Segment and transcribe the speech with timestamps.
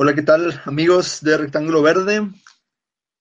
[0.00, 2.20] Hola, ¿qué tal amigos de Rectángulo Verde?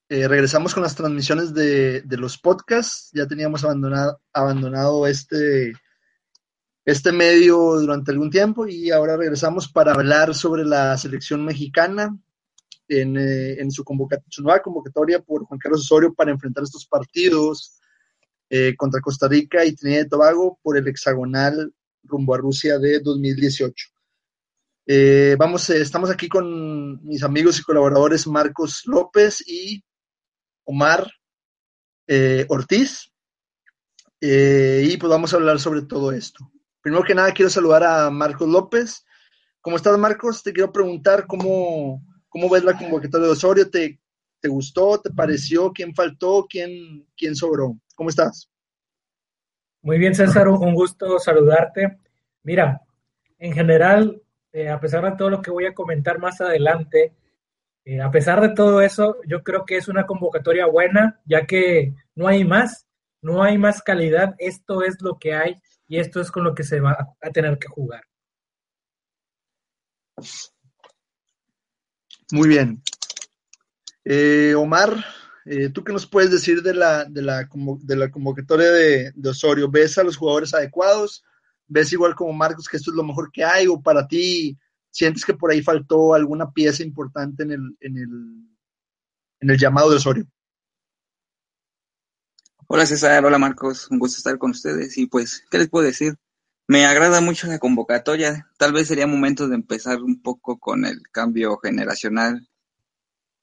[0.10, 3.10] Eh, regresamos con las transmisiones de, los podcasts.
[3.16, 5.74] Ya teníamos abandonado, este,
[6.86, 12.16] este medio durante algún tiempo y ahora regresamos para hablar sobre la selección mexicana
[12.88, 13.84] en, eh, su,
[14.30, 17.80] su, nueva convocatoria por Juan Carlos Osorio para enfrentar estos partidos
[18.52, 23.00] eh, contra Costa Rica y Trinidad y Tobago por el hexagonal rumbo a Rusia de
[23.00, 23.97] 2018.
[24.90, 29.84] Eh, vamos, eh, estamos aquí con mis amigos y colaboradores Marcos López y
[30.64, 31.12] Omar
[32.08, 33.12] eh, Ortiz.
[34.22, 36.50] y pues vamos a hablar sobre todo esto.
[36.80, 39.06] Primero que nada, quiero saludar a Marcos López.
[39.60, 40.42] ¿Cómo estás, Marcos?
[40.42, 43.70] Te quiero preguntar cómo, cómo ves la convocatoria de Osorio.
[43.70, 44.00] ¿Te,
[44.40, 45.02] ¿Te gustó?
[45.02, 45.74] ¿Te pareció?
[45.74, 46.48] ¿Quién faltó?
[46.50, 47.78] ¿Quién, quién sobró?
[47.94, 48.50] ¿Cómo estás?
[49.82, 52.00] Muy bien, César, un gusto saludarte.
[52.44, 52.82] Mira,
[53.38, 54.22] en general
[54.58, 57.14] eh, a pesar de todo lo que voy a comentar más adelante,
[57.86, 61.94] eh, a pesar de todo eso, yo creo que es una convocatoria buena, ya que
[62.16, 62.88] no hay más,
[63.22, 66.64] no hay más calidad, esto es lo que hay y esto es con lo que
[66.64, 68.02] se va a tener que jugar.
[72.32, 72.82] Muy bien.
[74.06, 75.06] Eh, Omar,
[75.72, 77.48] ¿tú qué nos puedes decir de la, de la,
[77.84, 79.70] de la convocatoria de, de Osorio?
[79.70, 81.24] ¿Ves a los jugadores adecuados?
[81.68, 84.58] Ves igual como Marcos que esto es lo mejor que hay o para ti
[84.90, 88.10] sientes que por ahí faltó alguna pieza importante en el, en el,
[89.40, 90.28] en el llamado de Osorio?
[92.68, 96.16] Hola César, hola Marcos, un gusto estar con ustedes y pues, ¿qué les puedo decir?
[96.68, 101.02] Me agrada mucho la convocatoria, tal vez sería momento de empezar un poco con el
[101.12, 102.50] cambio generacional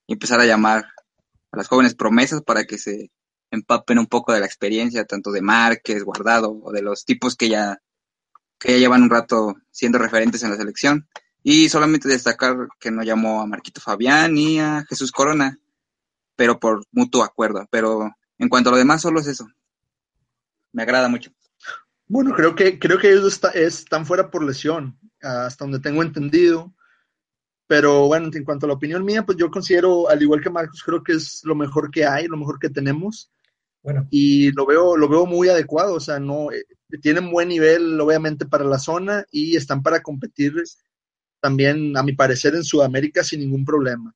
[0.07, 0.85] y empezar a llamar
[1.53, 3.11] a las jóvenes promesas para que se
[3.51, 7.49] empapen un poco de la experiencia, tanto de Márquez, Guardado o de los tipos que
[7.49, 7.79] ya
[8.65, 11.07] que ya llevan un rato siendo referentes en la selección.
[11.43, 15.59] Y solamente destacar que no llamó a Marquito Fabián ni a Jesús Corona,
[16.35, 17.69] pero por mutuo acuerdo.
[17.71, 19.47] Pero en cuanto a lo demás, solo es eso.
[20.73, 21.31] Me agrada mucho.
[22.07, 26.73] Bueno, creo que, creo que ellos están fuera por lesión, hasta donde tengo entendido.
[27.67, 30.83] Pero bueno, en cuanto a la opinión mía, pues yo considero, al igual que Marcos,
[30.83, 33.31] creo que es lo mejor que hay, lo mejor que tenemos.
[33.85, 34.09] Bueno.
[34.11, 36.65] Y lo veo, lo veo muy adecuado, o sea, no, eh,
[37.03, 40.55] tienen buen nivel, obviamente, para la zona y están para competir
[41.39, 44.15] también, a mi parecer, en Sudamérica sin ningún problema.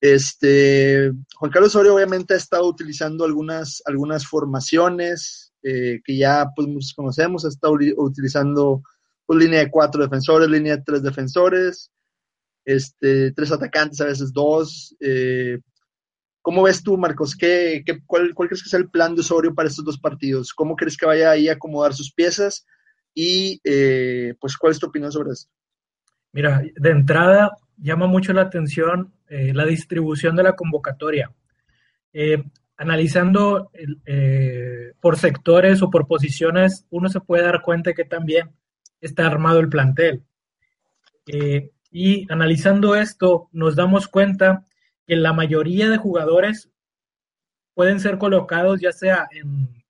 [0.00, 6.92] Este, Juan Carlos Osorio obviamente ha estado utilizando algunas, algunas formaciones eh, que ya pues
[6.94, 8.82] conocemos, ha estado utilizando
[9.24, 11.92] pues, línea de cuatro defensores, línea de tres defensores,
[12.64, 15.60] este, tres atacantes, a veces dos, eh,
[16.42, 17.36] ¿Cómo ves tú, Marcos?
[17.36, 20.54] ¿Qué, cuál, crees que es el plan de Osorio para estos dos partidos?
[20.54, 22.66] ¿Cómo crees que vaya ahí a acomodar sus piezas?
[23.14, 25.50] Y eh, pues, ¿cuál es tu opinión sobre esto?
[26.32, 31.30] Mira, de entrada llama mucho la atención eh, la distribución de la convocatoria.
[32.12, 32.42] Eh,
[32.76, 33.70] analizando
[35.00, 38.50] por sectores o por posiciones, uno se puede dar cuenta que también
[39.02, 40.22] está armado el plantel.
[41.92, 44.66] y analizando esto, nos damos cuenta
[45.10, 46.70] que la mayoría de jugadores
[47.74, 49.82] pueden ser colocados ya sea en,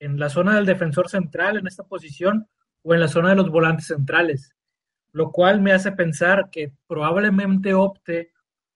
[0.00, 2.46] en la zona del defensor central, en esta posición,
[2.82, 4.54] o en la zona de los volantes centrales,
[5.12, 8.32] lo cual me hace pensar que probablemente opte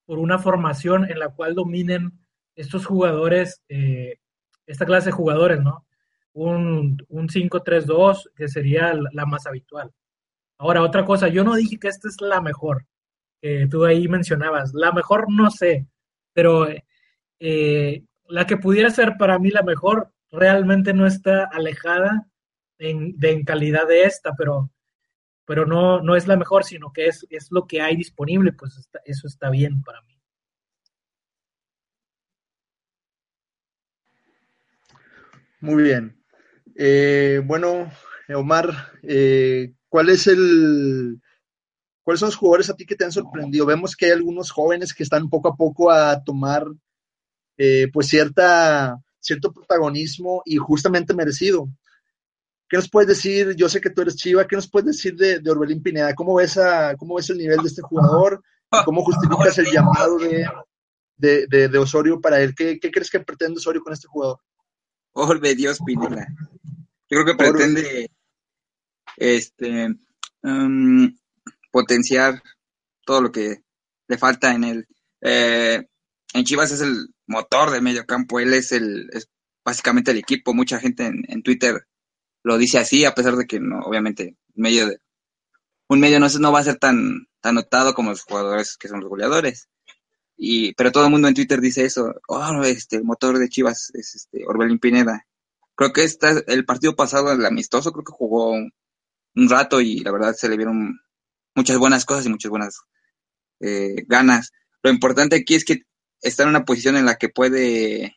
[0.07, 2.19] por una formación en la cual dominen
[2.57, 4.21] estos jugadores, eh,
[4.65, 5.85] esta clase de jugadores, ¿no?
[6.33, 9.93] Un, un 5-3-2, que sería la más habitual.
[10.57, 12.87] Ahora, otra cosa, yo no dije que esta es la mejor,
[13.43, 14.73] que tú ahí mencionabas.
[14.73, 15.90] La mejor no sé,
[16.33, 16.69] pero
[17.41, 22.27] eh, la que pudiera ser para mí la mejor realmente no está alejada
[22.79, 24.71] en, calidad de esta, pero,
[25.45, 28.89] pero no, no es la mejor, sino que es, es lo que hay disponible, pues
[29.05, 30.11] eso está bien para mí.
[35.61, 36.17] Muy bien.
[36.77, 37.93] Eh, bueno,
[38.35, 38.71] Omar,
[39.03, 41.21] eh, ¿cuál es el,
[42.11, 43.65] ¿Cuáles son los jugadores a ti que te han sorprendido?
[43.67, 46.67] Vemos que hay algunos jóvenes que están poco a poco a tomar
[47.57, 51.69] eh, pues cierta, cierto protagonismo y justamente merecido.
[52.69, 53.55] ¿Qué nos puedes decir?
[53.55, 56.13] Yo sé que tú eres Chiva, ¿qué nos puedes decir de, de Orbelín Pineda?
[56.17, 58.43] ¿Cómo ves, a, ¿Cómo ves el nivel de este jugador?
[58.85, 60.19] ¿Cómo justificas el llamado
[61.17, 62.57] de, de, Osorio para él?
[62.57, 64.41] ¿Qué, ¿Qué, crees que pretende Osorio con este jugador?
[65.13, 66.27] Orbe Dios Pineda.
[67.09, 68.11] Yo creo que pretende
[69.17, 69.95] este
[70.43, 71.15] um,
[71.81, 72.43] potenciar
[73.05, 73.63] todo lo que
[74.09, 74.87] le falta en él.
[75.21, 75.87] Eh,
[76.33, 79.29] en Chivas es el motor de medio campo, él es el es
[79.65, 80.55] básicamente el equipo.
[80.55, 81.87] Mucha gente en, en Twitter
[82.43, 84.89] lo dice así, a pesar de que no, obviamente, medio
[85.91, 89.01] un medio no, no va a ser tan, tan notado como los jugadores que son
[89.01, 89.69] los goleadores.
[90.37, 93.91] Y, pero todo el mundo en Twitter dice eso, oh, este, el motor de Chivas
[93.95, 95.27] es este, Orbelín Pineda.
[95.75, 98.71] Creo que está, el partido pasado, el amistoso, creo que jugó un,
[99.49, 101.01] rato y la verdad se le vieron
[101.55, 102.81] muchas buenas cosas y muchas buenas
[103.61, 104.53] eh, ganas.
[104.83, 105.83] Lo importante aquí es que
[106.21, 108.17] está en una posición en la que puede,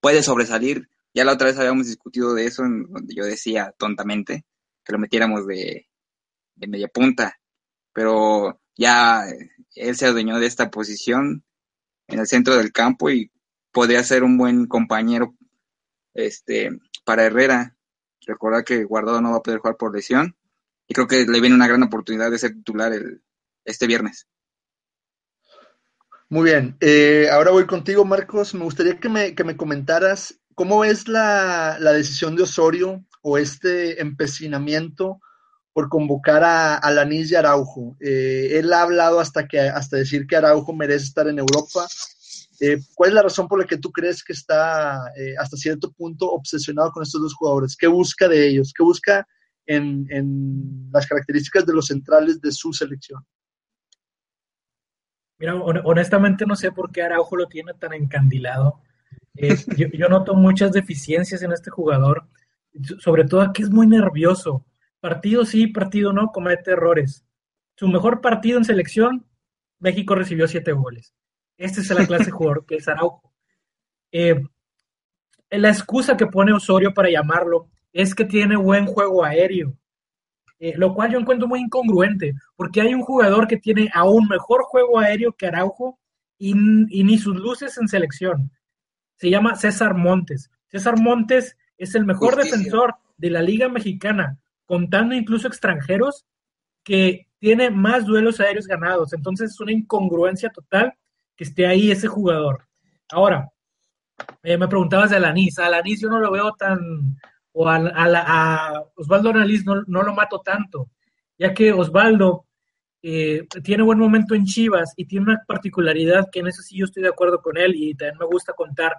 [0.00, 4.44] puede sobresalir ya la otra vez habíamos discutido de eso, en donde yo decía tontamente
[4.84, 5.88] que lo metiéramos de,
[6.56, 7.38] media punta,
[7.92, 9.24] pero ya
[9.74, 11.44] él se adueñó de esta posición
[12.06, 13.32] en el centro del campo y
[13.72, 15.34] podría ser un buen compañero
[16.14, 16.70] este
[17.04, 17.76] para Herrera.
[18.26, 20.36] Recordar que Guardado no va a poder jugar por lesión
[20.92, 23.22] y creo que le viene una gran oportunidad de ser titular el,
[23.64, 24.28] este viernes.
[26.28, 28.54] Muy bien, eh, ahora voy contigo Marcos.
[28.54, 34.00] Me gustaría que me, que me comentaras ¿Cómo ves la, decisión de Osorio o este
[34.02, 35.20] empecinamiento
[35.72, 37.96] por convocar a, a y Araujo?
[38.00, 41.86] Eh, él ha hablado hasta, que, hasta decir que Araujo merece estar en Europa.
[42.60, 45.90] Eh, ¿Cuál es la razón por la que tú crees que está eh, hasta cierto
[45.90, 47.76] punto obsesionado con estos dos jugadores?
[47.76, 48.72] ¿Qué busca de ellos?
[48.76, 49.26] ¿Qué busca
[49.66, 53.24] en, en las características de los centrales de su selección?
[55.38, 58.80] Mira, honestamente no sé por qué Araujo lo tiene tan encandilado
[59.76, 62.28] yo, noto muchas deficiencias en este jugador,
[62.98, 64.66] sobre todo que es muy nervioso.
[65.00, 67.24] Partido sí, partido no, comete errores.
[67.76, 69.26] Su mejor partido en selección,
[69.78, 71.14] México recibió siete goles.
[71.56, 73.32] Este es la clase de jugador que es Araujo.
[74.12, 74.42] Eh,
[75.50, 79.76] la excusa que pone Osorio para llamarlo es que tiene buen juego aéreo,
[80.58, 84.62] eh, lo cual yo encuentro muy incongruente, porque hay un jugador que tiene aún mejor
[84.62, 85.98] juego aéreo que Araujo
[86.38, 88.50] y ni sus luces en selección
[89.22, 90.50] se llama César Montes.
[90.66, 94.36] César Montes es el mejor defensor de la Liga Mexicana,
[94.66, 96.26] contando incluso extranjeros,
[96.82, 99.12] que tiene más duelos aéreos ganados.
[99.12, 100.94] Entonces es una incongruencia total
[101.36, 102.66] que esté ahí ese jugador.
[103.12, 103.48] Ahora,
[104.42, 105.56] eh, me preguntabas de Alanis.
[105.60, 107.16] A Alanis yo no lo veo tan,
[107.52, 110.90] o a, Osvaldo Alanis no, no, lo mato tanto,
[111.38, 112.46] ya que Osvaldo
[113.02, 116.84] eh, tiene buen momento en Chivas y tiene una particularidad que en eso sí yo
[116.84, 118.96] estoy de acuerdo con él y también me gusta contar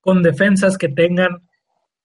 [0.00, 1.46] con defensas que tengan,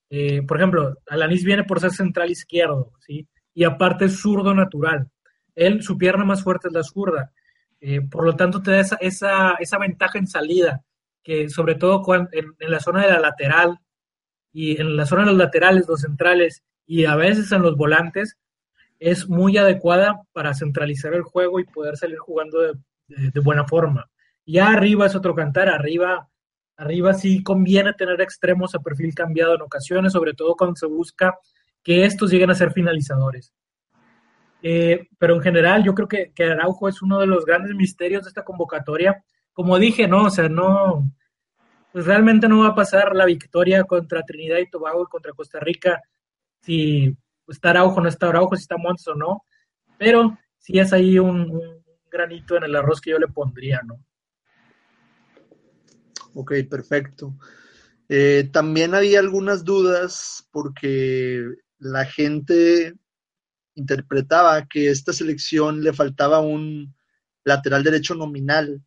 [0.10, 3.28] eh, por ejemplo, Alanis viene por ser central izquierdo, ¿sí?
[3.54, 5.10] Y aparte es zurdo natural.
[5.56, 7.32] Él, su pierna más fuerte es la zurda.
[7.80, 10.84] Eh, por lo tanto, te da esa, esa, esa, ventaja en salida,
[11.24, 13.80] que sobre todo cuando, en, la zona de la lateral
[14.57, 18.38] y en la zona de los laterales, los centrales y a veces en los volantes,
[19.00, 22.74] es muy adecuada para centralizar el juego y poder salir jugando de,
[23.07, 24.09] de buena forma.
[24.45, 26.27] Ya arriba es otro cantar, arriba
[26.77, 31.36] Arriba sí conviene tener extremos a perfil cambiado en ocasiones, sobre todo cuando se busca
[31.83, 33.51] que estos lleguen a ser finalizadores.
[34.62, 38.24] Eh, pero en general yo creo que, que, Araujo es uno de los grandes misterios
[38.24, 39.24] de esta convocatoria.
[39.53, 41.03] Como dije, no, o sea, no,
[41.98, 45.60] pues realmente no va a pasar la victoria contra Trinidad y Tobago y contra Costa
[45.60, 46.00] Rica
[46.62, 49.42] si está Araujo, no está Araujo, si está Montes o no,
[49.98, 54.00] pero sí es ahí un, un granito en el arroz que yo le pondría, ¿no?
[56.36, 57.34] Ok, perfecto.
[58.08, 61.48] Eh, también había algunas dudas porque
[61.80, 62.94] la gente
[63.74, 66.94] interpretaba que a esta selección le faltaba un
[67.44, 68.84] lateral derecho nominal.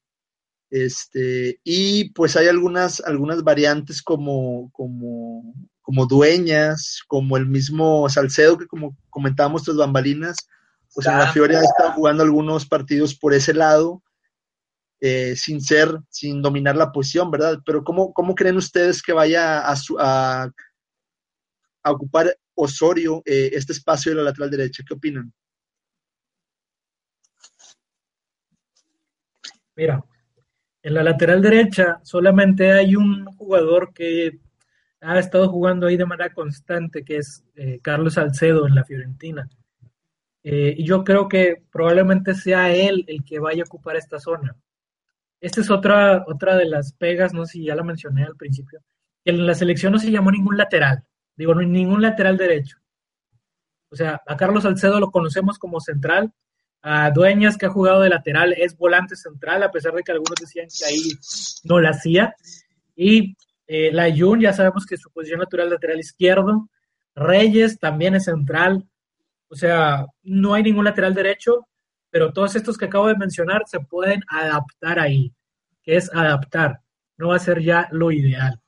[0.70, 8.56] Este, y pues hay algunas, algunas variantes como, como, como dueñas, como el mismo Salcedo,
[8.56, 10.36] que como comentábamos tras bambalinas,
[10.94, 14.02] pues en la Fiore ha estado jugando algunos partidos por ese lado
[15.00, 17.58] eh, sin ser, sin dominar la posición, ¿verdad?
[17.64, 20.50] Pero ¿cómo, cómo creen ustedes que vaya a, a,
[21.90, 24.84] ocupar Osorio eh, este espacio de la lateral derecha?
[24.86, 25.32] ¿Qué opinan?
[29.74, 30.04] Mira,
[30.82, 34.38] en la lateral derecha solamente hay un jugador que
[35.00, 39.48] ha estado jugando ahí de manera constante, que es eh, Carlos Salcedo en la Fiorentina.
[40.42, 44.56] y yo creo que probablemente sea él el que vaya a ocupar esta zona.
[45.40, 48.80] Esta es otra, otra de las pegas, no sé si ya la mencioné al principio,
[49.24, 51.04] que en la selección no se llamó ningún lateral,
[51.36, 52.76] digo, ningún lateral derecho.
[53.90, 56.32] O sea, a Carlos Salcedo lo conocemos como central,
[56.82, 60.36] a Dueñas que ha jugado de lateral es volante central, a pesar de que algunos
[60.40, 61.12] decían que ahí
[61.64, 62.34] no la hacía.
[62.96, 66.68] Y eh, la Jun, ya sabemos que su posición natural lateral izquierdo.
[67.14, 68.84] Reyes también es central.
[69.48, 71.66] O sea, no hay ningún lateral derecho,
[72.10, 75.32] pero todos estos que acabo de mencionar se pueden adaptar ahí,
[75.82, 76.80] que es adaptar,
[77.16, 78.60] no va a ser ya lo ideal.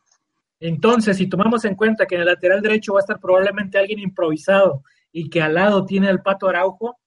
[0.60, 3.98] Entonces, si tomamos en cuenta que en el lateral derecho va a estar probablemente alguien
[3.98, 6.98] improvisado y que al lado tiene el pato Araujo,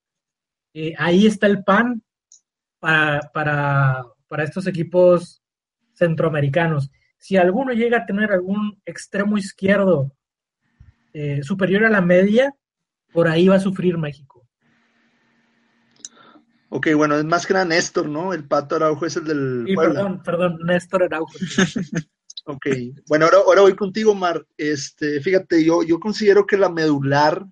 [0.78, 2.04] eh, ahí está el pan
[2.80, 5.42] para, para, estos equipos
[5.94, 6.92] centroamericanos.
[7.18, 10.12] Si alguno llega a tener algún extremo izquierdo
[11.14, 12.54] eh, superior a la media,
[13.14, 14.46] por ahí va a sufrir México.
[16.68, 18.34] Ok, bueno, es más que nada Néstor, ¿no?
[18.34, 19.76] El Pato Araujo es el del...
[19.78, 21.32] perdón, perdón, Néstor Araujo.
[22.48, 22.68] ok,
[23.08, 24.46] bueno, ahora, ahora voy contigo, Mar.
[24.58, 27.46] Este, fíjate, yo, yo considero que la medular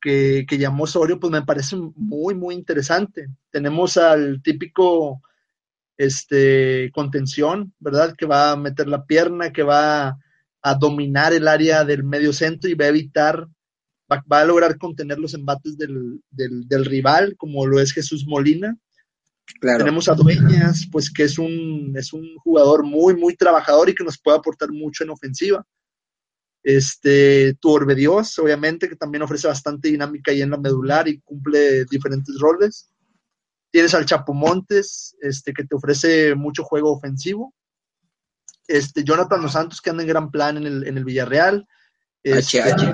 [0.00, 3.28] que, llamó Osorio, pues me parece muy, muy interesante.
[3.50, 5.22] Tenemos al típico
[5.96, 8.14] este, contención, ¿verdad?
[8.16, 10.18] Que va a meter la pierna, que va
[10.62, 13.46] a dominar el área del medio centro y va a evitar,
[14.10, 18.76] va, a lograr contener los embates del, del, rival, como lo es Jesús Molina.
[19.60, 24.04] Tenemos a Dueñas, pues que es un, es un jugador muy, muy trabajador y que
[24.04, 25.64] nos puede aportar mucho en ofensiva.
[26.68, 31.18] Este, tu Orbe Dios, obviamente, que también ofrece bastante dinámica ahí en la medular y
[31.20, 32.90] cumple diferentes roles.
[33.70, 37.54] Tienes al Chapo Montes, este, que te ofrece mucho juego ofensivo.
[38.66, 41.66] Este, Jonathan Dos Santos, que anda en gran plan en el, en el Villarreal.
[42.22, 42.92] HH.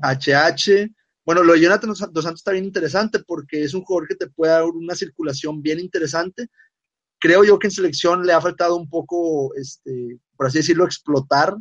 [0.00, 0.94] HH.
[1.24, 4.28] Bueno, lo de Jonathan Dos Santos está bien interesante porque es un jugador que te
[4.28, 6.46] puede dar una circulación bien interesante.
[7.18, 11.56] Creo yo que en selección le ha faltado un poco, este, por así decirlo, explotar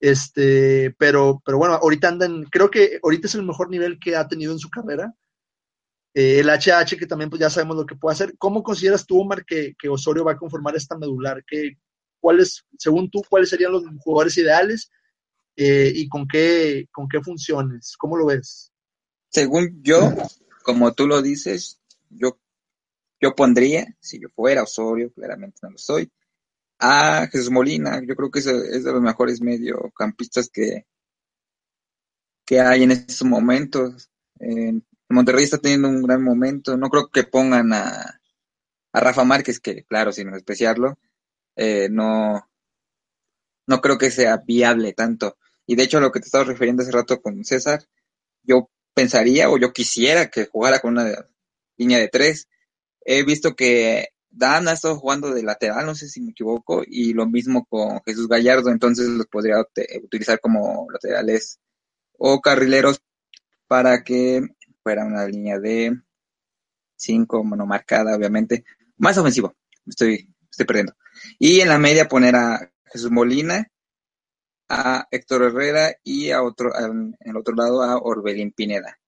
[0.00, 4.28] este, pero, pero bueno, ahorita andan, creo que ahorita es el mejor nivel que ha
[4.28, 5.14] tenido en su carrera.
[6.14, 8.34] Eh, el HH, que también pues ya sabemos lo que puede hacer.
[8.38, 11.44] ¿Cómo consideras tú, Omar, que, Osorio va a conformar esta medular?
[11.46, 11.78] ¿Qué,
[12.20, 14.90] cuáles, según tú, cuáles serían los jugadores ideales
[15.56, 17.96] eh, y con qué, con qué funciones?
[17.98, 18.72] ¿Cómo lo ves?
[19.28, 20.14] Según yo,
[20.62, 22.38] como tú lo dices, yo,
[23.20, 26.10] yo pondría, si yo fuera Osorio, claramente no lo soy,
[26.78, 30.86] a Jesús Molina, yo creo que es, es de los mejores mediocampistas que,
[32.44, 34.10] que hay en estos momentos.
[35.08, 36.76] Monterrey está teniendo un gran momento.
[36.76, 38.20] No creo que pongan a,
[38.92, 40.98] a Rafa Márquez, que claro, sin despreciarlo,
[41.56, 42.48] eh, no,
[43.66, 45.36] no creo que sea viable tanto.
[45.66, 47.84] Y de hecho, lo que te estaba refiriendo hace rato con César,
[48.42, 51.28] yo pensaría o yo quisiera que jugara con una
[51.76, 52.48] línea de tres.
[53.04, 57.14] He visto que Dan ha estado jugando de lateral, no sé si me equivoco, y
[57.14, 59.56] lo mismo con Jesús Gallardo, entonces los podría
[60.02, 61.58] utilizar como laterales
[62.18, 63.02] o carrileros
[63.66, 64.42] para que
[64.82, 65.98] fuera una línea de
[66.96, 68.64] 5 monomarcada, obviamente,
[68.98, 69.54] más ofensivo,
[69.86, 70.94] estoy, estoy perdiendo.
[71.38, 73.70] Y en la media poner a Jesús Molina,
[74.68, 78.98] a Héctor Herrera y a otro, en el otro lado a Orbelín Pineda.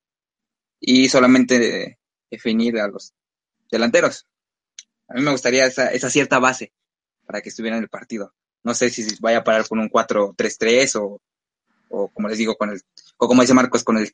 [0.80, 1.98] Y solamente
[2.30, 3.12] definir a los
[3.70, 4.26] delanteros.
[5.08, 6.72] A mí me gustaría esa, esa cierta base
[7.26, 8.34] para que estuviera en el partido.
[8.62, 11.20] No sé si vaya a parar con un 4-3-3 o,
[11.88, 12.80] o como les digo, con el,
[13.16, 14.12] o como dice Marcos, con el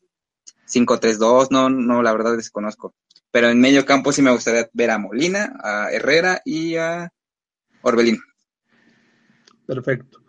[0.68, 2.94] 5-3-2, no, no, la verdad desconozco.
[3.30, 7.12] Pero en medio campo sí me gustaría ver a Molina, a Herrera y a
[7.82, 8.20] Orbelín.
[9.66, 10.20] Perfecto.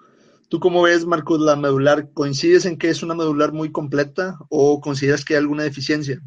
[0.50, 2.12] ¿Tú cómo ves, Marcos, la medular?
[2.14, 6.22] ¿Coincides en que es una medular muy completa o consideras que hay alguna deficiencia?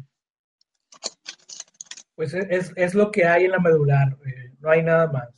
[2.19, 5.29] Pues es, es lo que hay en la medular, eh, no hay nada más.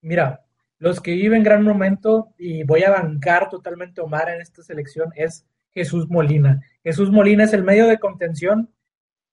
[0.00, 0.44] Mira,
[0.78, 5.44] los que viven gran momento, y voy a bancar totalmente Omar en esta selección, es
[5.72, 6.60] Jesús Molina.
[6.84, 8.72] Jesús Molina es el medio de contención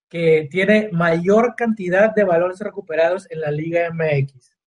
[0.10, 4.58] que tiene mayor cantidad de valores recuperados en la Liga MX.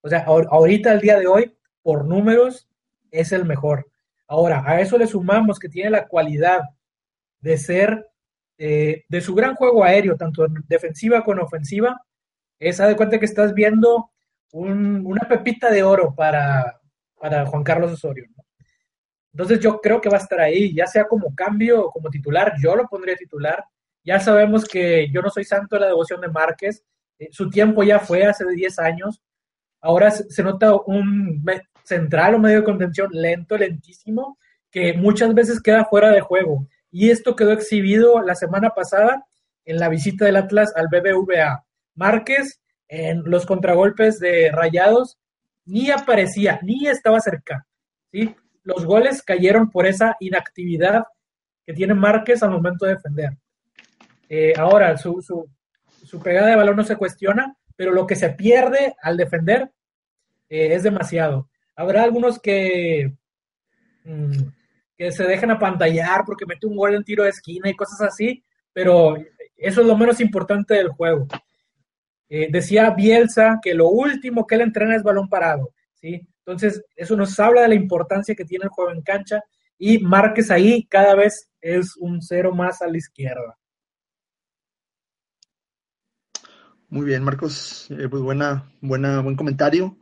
[0.00, 2.66] O sea, ahorita, al día de hoy, por números,
[3.10, 3.90] es el mejor.
[4.26, 6.62] Ahora, a eso le sumamos que tiene la cualidad
[7.42, 8.09] de ser
[8.62, 11.98] eh, de su gran juego aéreo, tanto en defensiva como ofensiva,
[12.58, 14.10] es, de cuenta que estás viendo
[14.52, 16.78] una pepita de oro para,
[17.18, 18.26] para Juan Carlos Osorio.
[19.32, 22.52] Entonces yo creo que va a estar ahí, ya sea como cambio o como titular,
[22.62, 23.64] yo lo pondría titular.
[24.04, 26.84] Ya sabemos que yo no soy santo de la devoción de Márquez,
[27.18, 29.22] eh, su tiempo ya fue hace 10 años,
[29.80, 31.42] ahora se nota un
[31.82, 34.36] central o medio de contención lento, lentísimo,
[34.70, 36.66] que muchas veces queda fuera de juego.
[36.90, 39.26] Y esto quedó exhibido la semana pasada
[39.64, 41.64] en la visita del Atlas al BBVA.
[41.94, 45.18] Márquez en los contragolpes de Rayados
[45.64, 47.66] ni aparecía, ni estaba cerca.
[48.10, 48.34] ¿sí?
[48.64, 51.04] Los goles cayeron por esa inactividad
[51.64, 53.36] que tiene Márquez al momento de defender.
[54.28, 58.94] Eh, ahora, su, su, pegada de balón no se cuestiona, pero lo que se pierde
[59.02, 59.70] al defender
[60.48, 61.48] eh, es demasiado.
[61.76, 63.14] Habrá algunos que,
[64.04, 64.32] mm,
[65.00, 68.44] que se dejan apantallar porque mete un gol en tiro de esquina y cosas así,
[68.70, 69.16] pero
[69.56, 71.26] eso es lo menos importante del juego.
[72.28, 76.20] Eh, decía Bielsa que lo último que él entrena es balón parado, ¿sí?
[76.40, 79.42] Entonces, eso nos habla de la importancia que tiene el juego en cancha
[79.78, 83.56] y Márquez ahí cada vez es un cero más a la izquierda.
[86.90, 89.96] Muy bien, Marcos, eh, pues buena, buena, buen comentario.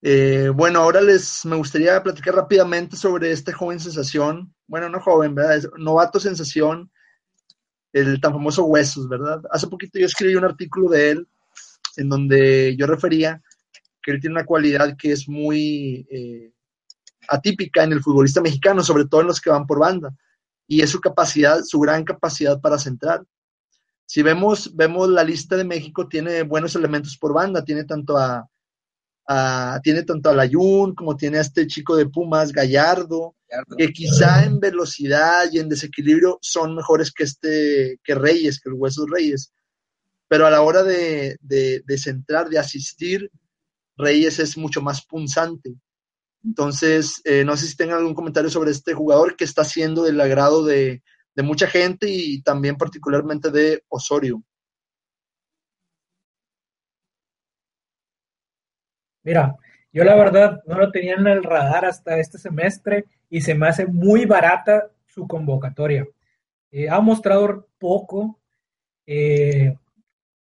[0.00, 5.34] Eh, bueno, ahora les me gustaría platicar rápidamente sobre este joven sensación, bueno, no joven,
[5.34, 5.56] ¿verdad?
[5.56, 6.90] Es novato sensación,
[7.92, 9.42] el tan famoso Huesos, ¿verdad?
[9.50, 11.28] Hace poquito yo escribí un artículo de él
[11.96, 13.42] en donde yo refería
[14.00, 16.52] que él tiene una cualidad que es muy eh,
[17.28, 20.14] atípica en el futbolista mexicano, sobre todo en los que van por banda,
[20.68, 23.24] y es su capacidad, su gran capacidad para centrar.
[24.06, 28.48] Si vemos, vemos la lista de México, tiene buenos elementos por banda, tiene tanto a,
[29.82, 33.36] tiene tanto a Layun como tiene a este chico de Pumas, Gallardo,
[33.76, 38.76] que quizá en velocidad y en desequilibrio son mejores que este, que Reyes, que el
[38.76, 39.52] Huesos Reyes.
[40.28, 43.30] Pero a la hora de, de, de centrar, de asistir,
[43.96, 45.74] Reyes es mucho más punzante.
[46.44, 50.20] Entonces, eh, no sé si tengan algún comentario sobre este jugador que está siendo del
[50.20, 51.02] agrado de,
[51.36, 54.42] mucha gente y también particularmente de Osorio.
[59.22, 59.56] Mira,
[59.92, 63.68] yo la verdad no lo tenía en el radar hasta este semestre y se me
[63.68, 66.06] hace muy barata su convocatoria.
[66.70, 68.38] Eh, ha mostrado poco
[69.06, 69.74] eh,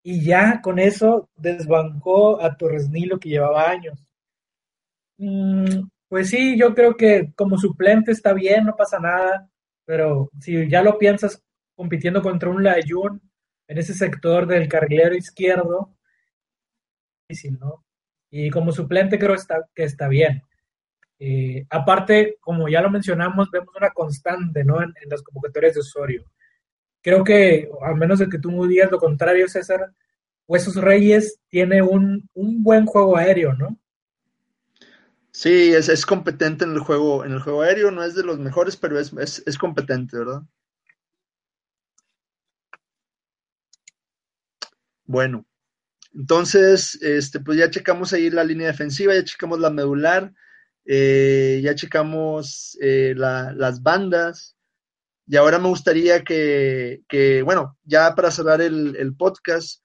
[0.03, 3.99] y ya con eso desbancó a Torres Nilo que llevaba años.
[5.17, 9.49] Mm, pues sí, yo creo que como suplente está bien, no pasa nada,
[9.85, 11.43] pero si ya lo piensas
[11.75, 13.21] compitiendo contra un Layun
[13.67, 15.95] en ese sector del carrilero izquierdo,
[17.27, 17.86] difícil, ¿no?
[18.29, 20.41] Y como suplente creo está, que está bien.
[21.19, 24.81] Eh, aparte, como ya lo mencionamos, vemos una constante, ¿no?
[24.81, 26.25] En, las convocatorias de Osorio.
[27.01, 29.91] Creo que, a menos de que tú digas lo contrario, César,
[30.47, 33.77] Huesos Reyes tiene un, un buen juego aéreo, ¿no?
[35.31, 38.39] Sí, es, es, competente en el juego, en el juego aéreo, no es de los
[38.39, 39.13] mejores, pero es,
[39.45, 40.41] es, competente, ¿verdad?
[45.05, 45.45] Bueno,
[46.17, 50.33] entonces, este, pues ya checamos ahí la línea defensiva, ya checamos la medular,
[50.83, 54.57] eh, ya checamos eh, las bandas,
[55.27, 59.83] y ahora me gustaría que, que bueno, ya para cerrar el, podcast,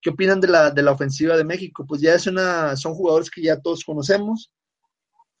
[0.00, 1.84] ¿qué opinan de la, de la ofensiva de México?
[1.86, 4.50] Pues ya es una, son jugadores que ya todos conocemos,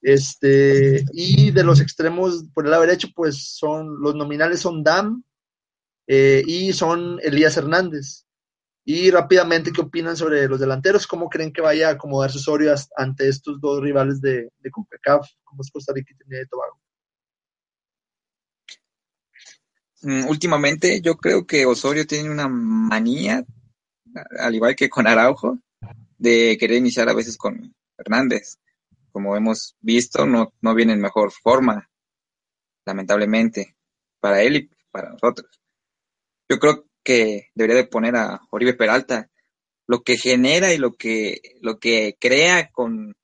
[0.02, 5.24] este, y de los extremos por el lado derecho, pues son los nominales son Dam
[6.06, 8.25] eh, y son Elías Hernández.
[8.88, 11.06] Y rápidamente, ¿qué opinan sobre los delanteros?
[11.06, 15.62] ¿Cómo creen que vaya a acomodarse Osorio ante estos dos rivales de, de CONCACAF, como
[15.62, 16.80] es Costa Rica y Trinidad y Tobago?
[20.02, 23.44] Mm, últimamente, yo creo que Osorio tiene una manía,
[24.38, 25.58] al igual que con Araujo,
[26.16, 28.58] de querer iniciar a veces con Hernández
[29.16, 31.88] como hemos visto, no, no viene en mejor forma,
[32.84, 33.74] lamentablemente,
[34.20, 35.58] para él y para nosotros.
[36.50, 39.30] Yo creo que debería de poner a Oribe Peralta.
[39.86, 43.14] Lo que genera y lo que, lo que crea con,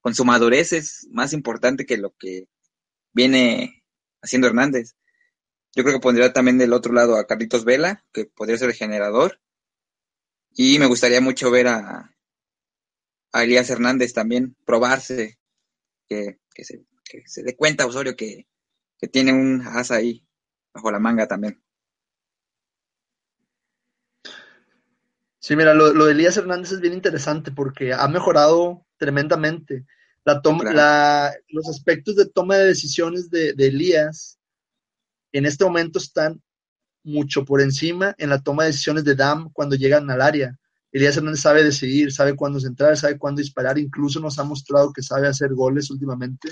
[0.00, 2.46] con su madurez es más importante que lo que
[3.12, 3.82] viene
[4.22, 4.94] haciendo Hernández.
[5.74, 8.76] Yo creo que pondría también del otro lado a Carlitos Vela, que podría ser el
[8.76, 9.40] generador.
[10.52, 12.14] Y me gustaría mucho ver a,
[13.32, 15.40] a Elías Hernández también, probarse,
[16.08, 16.84] que, se,
[17.26, 18.46] se dé cuenta Osorio que,
[19.10, 20.24] tiene un asa ahí
[20.72, 21.60] bajo la manga también.
[25.46, 29.86] Sí, mira, lo, de Elías Hernández es bien interesante porque ha mejorado tremendamente.
[30.24, 30.64] La toma,
[31.50, 34.40] los aspectos de toma de decisiones de, de, Elías
[35.30, 36.42] en este momento están
[37.04, 40.58] mucho por encima en la toma de decisiones de Dam cuando llegan al área.
[40.90, 45.02] Elías Hernández sabe decidir, sabe cuándo centrar, sabe cuándo disparar, incluso nos ha mostrado que
[45.02, 46.50] sabe hacer goles últimamente.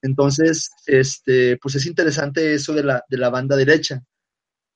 [0.00, 4.02] Entonces, este, pues es interesante eso de la, de la banda derecha.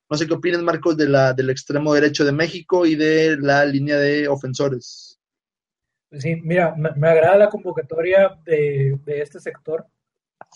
[0.08, 3.64] No sé qué opinas, Marcos, de la, del extremo derecho de México y de la
[3.64, 5.18] línea de ofensores.
[6.08, 9.86] Pues sí, mira, me, agrada la convocatoria de, este sector.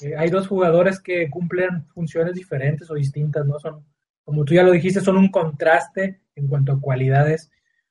[0.00, 3.58] Eh, hay dos jugadores que cumplen funciones diferentes o distintas, ¿no?
[3.58, 3.84] Son,
[4.24, 7.50] como tú ya lo dijiste, son un contraste en cuanto a cualidades.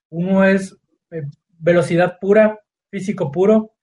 [0.09, 0.77] Uno es
[1.11, 1.23] eh,
[1.57, 3.73] velocidad pura, físico puro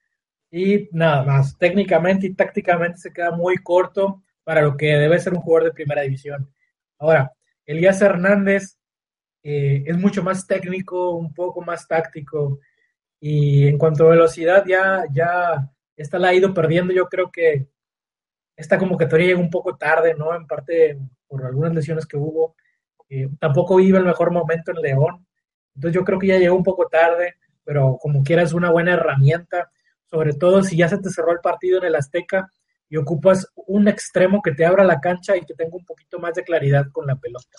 [0.50, 1.58] y nada más.
[1.58, 5.74] Técnicamente y tácticamente se queda muy corto para lo que debe ser un jugador de
[5.74, 6.50] primera división.
[6.98, 7.35] Ahora,
[7.66, 8.78] Elías Hernández
[9.42, 12.60] eh, es mucho más técnico, un poco más táctico,
[13.20, 17.66] y en cuanto a velocidad ya, ya esta la ha ido perdiendo, yo creo que
[18.56, 20.34] esta convocatoria llegó un poco tarde, ¿no?
[20.34, 22.56] En parte por algunas lesiones que hubo.
[23.08, 25.26] Eh, tampoco iba el mejor momento en León.
[25.74, 28.94] Entonces yo creo que ya llegó un poco tarde, pero como quiera es una buena
[28.94, 29.70] herramienta,
[30.06, 32.50] sobre todo si ya se te cerró el partido en el Azteca
[32.88, 36.34] y ocupas un extremo que te abra la cancha y que tenga un poquito más
[36.34, 37.58] de claridad con la pelota.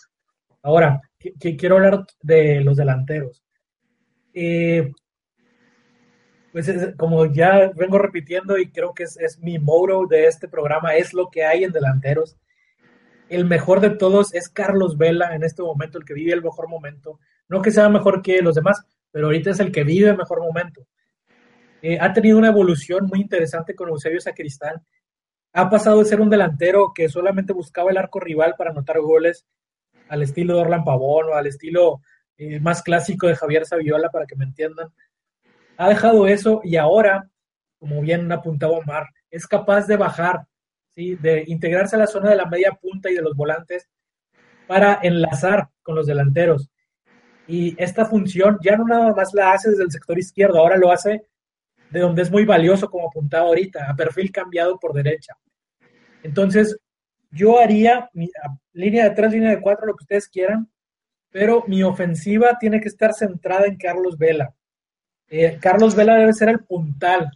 [0.61, 1.01] Ahora,
[1.39, 3.43] quiero hablar de los delanteros.
[4.33, 4.91] Eh,
[6.51, 10.95] pues como ya vengo repitiendo y creo que es, es mi motto de este programa,
[10.95, 12.37] es lo que hay en delanteros.
[13.29, 16.69] El mejor de todos es Carlos Vela en este momento, el que vive el mejor
[16.69, 17.19] momento.
[17.49, 20.39] No que sea mejor que los demás, pero ahorita es el que vive el mejor
[20.39, 20.87] momento.
[21.81, 24.81] Eh, ha tenido una evolución muy interesante con Eusebio Sacristán.
[25.57, 29.47] Ha pasado de ser un delantero que solamente buscaba el arco rival para anotar goles
[30.07, 32.01] al estilo de Orlan Pavón o al estilo
[32.37, 34.89] eh, más clásico de Javier Saviola, para que me entiendan.
[35.77, 37.27] Ha dejado eso y ahora,
[37.79, 40.45] como bien apuntaba Omar, es capaz de bajar,
[40.93, 41.15] ¿sí?
[41.15, 43.89] de integrarse a la zona de la media punta y de los volantes
[44.67, 46.69] para enlazar con los delanteros.
[47.47, 50.91] Y esta función ya no nada más la hace desde el sector izquierdo, ahora lo
[50.91, 51.25] hace
[51.89, 55.33] de donde es muy valioso, como apuntaba ahorita, a perfil cambiado por derecha.
[56.23, 56.77] Entonces,
[57.31, 58.09] yo haría
[58.73, 60.69] línea de tres, línea de cuatro, lo que ustedes quieran,
[61.29, 64.53] pero mi ofensiva tiene que estar centrada en Carlos Vela.
[65.27, 67.29] Eh, Carlos Vela debe ser el puntal,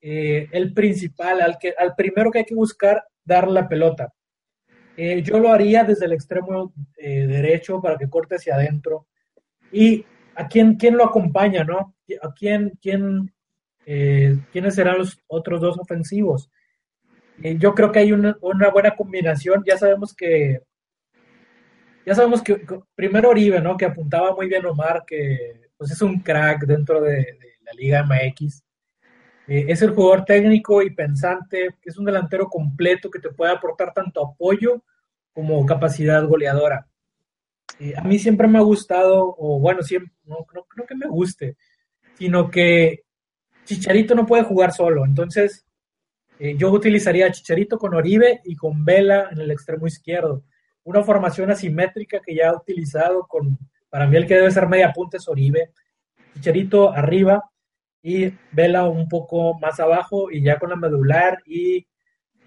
[0.00, 4.12] eh, el principal, al, que, al primero que hay que buscar dar la pelota.
[4.96, 9.06] Eh, yo lo haría desde el extremo derecho para que corte hacia adentro.
[9.70, 11.94] ¿Y a quién, quién lo acompaña, no?
[12.22, 13.32] ¿A quién, quién,
[13.84, 16.50] quiénes serán los otros dos ofensivos?
[17.38, 19.62] Yo creo que hay una, una, buena combinación.
[19.66, 20.62] Ya sabemos que
[22.06, 23.76] ya sabemos que primero Oribe, ¿no?
[23.76, 28.62] Que apuntaba muy bien Omar, que pues es un crack dentro de, la Liga MX.
[29.48, 33.92] Eh, es el jugador técnico y pensante, es un delantero completo que te puede aportar
[33.92, 34.84] tanto apoyo
[35.32, 36.86] como capacidad goleadora.
[37.80, 40.46] Eh, a mí siempre me ha gustado, o bueno, siempre, no
[40.86, 41.56] que me guste,
[42.14, 43.02] sino que
[43.64, 45.04] Chicharito no puede jugar solo.
[45.04, 45.65] Entonces,
[46.38, 50.44] eh, yo utilizaría Chicharito con Oribe y con Vela en el extremo izquierdo.
[50.84, 54.92] Una formación asimétrica que ya ha utilizado con para mí el que debe ser media
[54.92, 55.72] punta es Oribe.
[56.34, 57.42] Chicharito arriba
[58.02, 61.86] y Vela un poco más abajo y ya con la medular y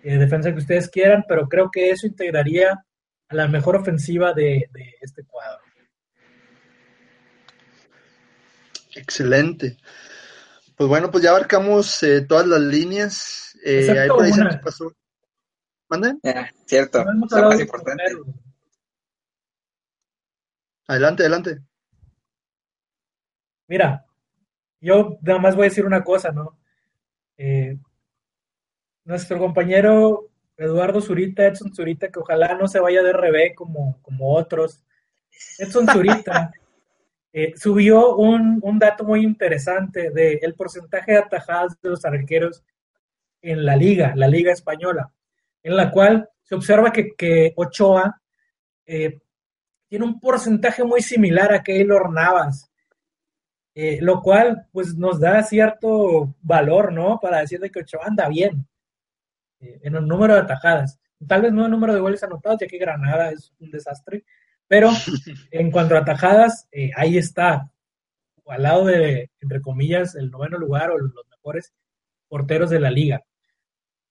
[0.04, 2.86] eh, defensa que ustedes quieran, pero creo que eso integraría
[3.30, 4.69] a la mejor ofensiva de,
[5.02, 5.60] este cuadro.
[8.95, 9.78] Excelente.
[10.75, 13.48] Pues bueno, pues ya abarcamos eh, todas las líneas.
[13.63, 14.93] Eh, ahí por ahí se nos pasó.
[15.89, 16.19] ¿Manden?
[16.65, 18.04] cierto, más importante.
[20.88, 21.60] Adelante, adelante.
[23.67, 24.06] Mira,
[24.82, 26.58] yo nada más voy a decir una cosa, ¿no?
[27.38, 27.78] Eh,
[29.06, 34.36] nuestro compañero Eduardo Zurita, Edson Zurita, que ojalá no se vaya de revés como, como
[34.36, 34.84] otros.
[35.58, 36.52] Edson Zurita
[37.34, 42.63] eh, subió un, dato muy interesante del el porcentaje de atajadas de los arqueros
[43.41, 45.12] en la liga, la liga española,
[45.63, 48.21] en la cual se observa que, Ochoa
[48.86, 49.19] eh,
[49.88, 52.69] tiene un porcentaje muy similar a Keylor Navas,
[53.75, 57.19] eh, lo cual pues nos da cierto valor, ¿no?
[57.19, 58.67] Para decir de que Ochoa anda bien
[59.60, 60.99] eh, en el número de atajadas.
[61.28, 64.23] Tal vez no el número de goles anotados, ya que Granada es un desastre,
[64.67, 64.89] pero
[65.52, 67.71] en cuanto a atajadas, eh, ahí está,
[68.45, 71.73] al lado de, entre comillas, el noveno lugar o los mejores
[72.28, 73.23] porteros de la liga.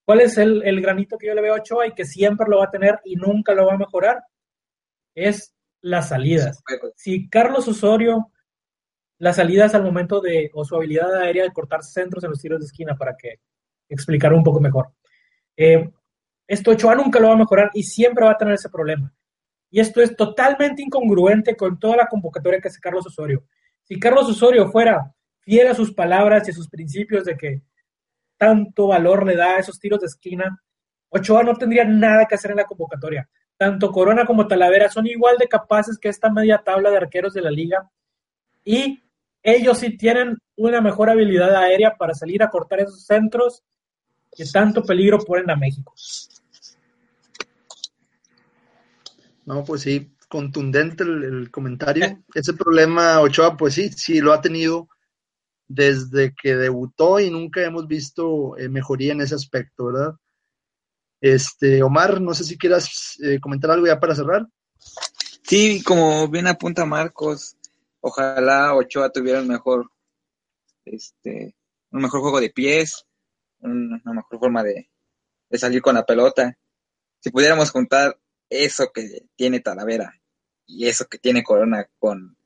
[0.09, 2.61] ¿Cuál es el, el, granito que yo le veo a Ochoa y que siempre lo
[2.61, 4.23] va a tener y nunca lo va a mejorar?
[5.15, 6.63] Es las salidas.
[6.97, 8.33] Si Carlos Osorio,
[9.19, 12.59] las salidas al momento de, o su habilidad aérea de cortar centros en los tiros
[12.59, 13.41] de esquina, para que
[13.87, 14.95] explicar un poco mejor.
[15.55, 15.91] Eh,
[16.47, 19.13] esto Ochoa nunca lo va a mejorar y siempre va a tener ese problema.
[19.69, 23.45] Y esto es totalmente incongruente con toda la convocatoria que hace Carlos Osorio.
[23.83, 27.61] Si Carlos Osorio fuera fiel a sus palabras y a sus principios de que
[28.39, 30.59] tanto valor le da a esos tiros de esquina,
[31.11, 33.29] Ochoa no tendría nada que hacer en la convocatoria.
[33.57, 37.43] Tanto Corona como Talavera son igual de capaces que esta media tabla de arqueros de
[37.43, 37.91] la liga.
[38.65, 39.03] Y
[39.43, 43.65] ellos sí tienen una mejor habilidad aérea para salir a cortar esos centros
[44.31, 45.93] que tanto peligro ponen a México.
[49.47, 52.23] No, pues sí, contundente el, comentario.
[52.35, 54.89] Ese problema Ochoa, pues sí, sí lo ha tenido
[55.69, 60.15] desde que debutó y nunca hemos visto eh, mejoría en ese aspecto, ¿verdad?
[61.21, 64.47] Este, Omar, no sé si quieras eh, comentar algo ya para cerrar.
[65.43, 67.57] Sí, como bien apunta Marcos,
[68.01, 69.91] ojalá Ochoa tuviera un mejor,
[70.85, 71.55] este,
[71.91, 73.05] un mejor juego de pies,
[73.61, 74.91] una mejor forma de,
[75.51, 76.57] de salir con la pelota.
[77.21, 80.15] Si pudiéramos juntar eso que tiene Talavera
[80.67, 82.38] y eso que tiene Corona con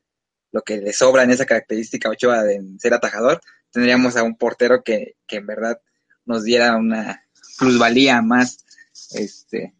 [0.53, 4.83] lo que le sobra en esa característica Ochoa de ser atajador, tendríamos a un portero
[4.85, 5.81] que, que en verdad
[6.25, 7.27] nos diera una
[7.59, 8.65] plusvalía más,
[9.13, 9.75] este,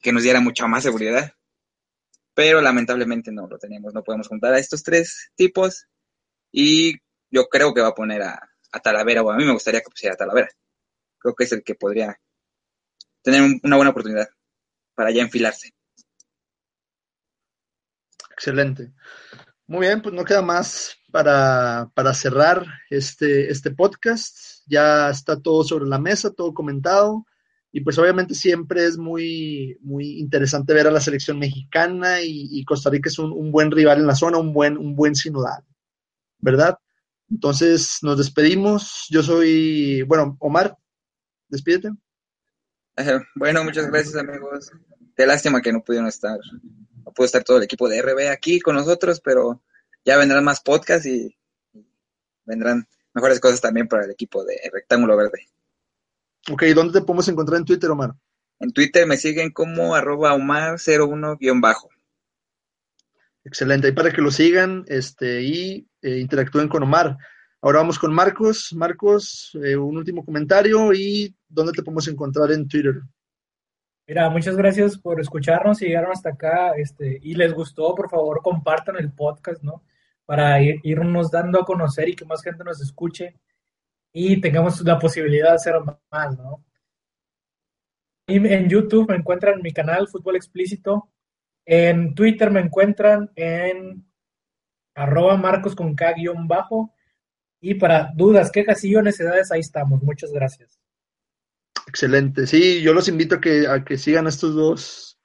[0.00, 1.32] que nos diera mucha más seguridad.
[2.34, 5.86] Pero lamentablemente no lo teníamos, no podemos juntar a estos tres tipos
[6.50, 6.94] y
[7.30, 9.90] yo creo que va a poner a, a Talavera, o a mí me gustaría que
[9.90, 10.48] pusiera a Talavera.
[11.18, 12.18] Creo que es el que podría
[13.22, 14.28] tener una buena oportunidad
[14.94, 15.74] para ya enfilarse.
[18.30, 18.92] Excelente.
[19.66, 24.36] Muy bien, pues no queda más para, para cerrar este, este podcast.
[24.66, 27.24] Ya está todo sobre la mesa, todo comentado.
[27.72, 32.90] Y pues obviamente siempre es muy, muy interesante ver a la selección mexicana y, Costa
[32.90, 35.64] Rica es un, un, buen rival en la zona, un buen, un buen sinodal,
[36.38, 36.78] ¿verdad?
[37.28, 39.06] Entonces nos despedimos.
[39.10, 40.76] Yo soy, bueno, Omar,
[41.48, 41.90] despídete.
[43.34, 44.70] Bueno, muchas gracias amigos.
[45.16, 46.38] Qué lástima que no pudieron estar,
[47.14, 49.62] pudo estar todo el equipo de RB aquí con nosotros, pero
[50.04, 51.36] ya vendrán más podcasts y
[52.44, 55.48] vendrán mejores cosas también para el equipo de Rectángulo Verde.
[56.50, 58.14] Ok, ¿dónde te podemos encontrar en Twitter, Omar?
[58.58, 61.88] En Twitter me siguen como arroba Omar01-bajo.
[63.44, 67.16] Excelente, ahí para que lo sigan este, y eh, interactúen con Omar.
[67.60, 68.72] Ahora vamos con Marcos.
[68.74, 73.00] Marcos, eh, un último comentario y dónde te podemos encontrar en Twitter.
[74.06, 76.72] Mira, muchas gracias por escucharnos y llegaron hasta acá.
[76.76, 79.82] Este, y les gustó, por favor, compartan el podcast, ¿no?
[80.26, 83.36] Para irnos dando a conocer y que más gente nos escuche
[84.12, 85.74] y tengamos la posibilidad de hacer
[86.10, 86.64] más, ¿no?
[88.26, 91.10] En YouTube me encuentran en mi canal Fútbol Explícito.
[91.66, 94.06] En Twitter me encuentran en
[94.94, 96.14] arroba marcos con K
[96.46, 96.94] bajo.
[97.60, 100.02] Y para dudas, quejas y necesidades, ahí estamos.
[100.02, 100.83] Muchas gracias.
[101.94, 102.48] Excelente.
[102.48, 105.16] Sí, yo los invito a que, a que sigan a estos dos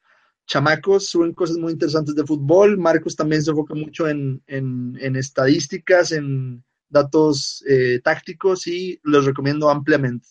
[0.46, 1.10] chamacos.
[1.10, 2.78] Suben cosas muy interesantes de fútbol.
[2.78, 9.68] Marcos también se enfoca mucho en, en, estadísticas, en datos eh, tácticos y los recomiendo
[9.68, 10.28] ampliamente.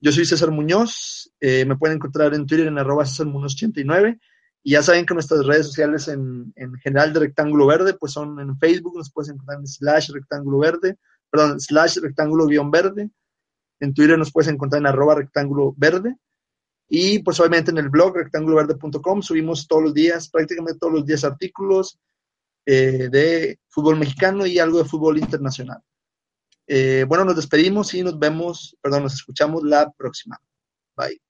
[0.00, 1.32] Yo soy César Muñoz.
[1.38, 4.18] Eh, me pueden encontrar en Twitter en arroba César Muñoz 89.
[4.64, 8.40] Y ya saben que nuestras redes sociales en, en, general de Rectángulo Verde, pues son
[8.40, 10.98] en Facebook, nos puedes encontrar en slash Rectángulo Verde,
[11.30, 13.08] perdón, slash Rectángulo guion verde.
[13.80, 16.16] En Twitter nos puedes encontrar en arroba rectángulo verde.
[16.88, 21.24] Y pues obviamente en el blog rectanguloverde.com subimos todos los días, prácticamente todos los días
[21.24, 21.98] artículos
[22.66, 25.80] eh, de fútbol mexicano y algo de fútbol internacional.
[26.66, 30.38] Eh, bueno, nos despedimos y nos vemos, perdón, nos escuchamos la próxima.
[30.96, 31.23] Bye.